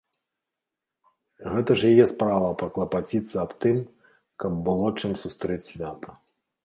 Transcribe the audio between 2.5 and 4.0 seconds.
паклапаціцца аб тым,